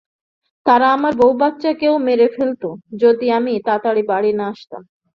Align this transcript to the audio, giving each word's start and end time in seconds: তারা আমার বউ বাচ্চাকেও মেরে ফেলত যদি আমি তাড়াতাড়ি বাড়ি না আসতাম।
তারা 0.65 0.87
আমার 0.93 1.13
বউ 1.15 1.31
বাচ্চাকেও 1.41 1.95
মেরে 2.07 2.27
ফেলত 2.35 2.63
যদি 3.01 3.25
আমি 3.31 3.51
তাড়াতাড়ি 3.67 4.03
বাড়ি 4.11 4.31
না 4.33 4.45
আসতাম। 4.51 4.83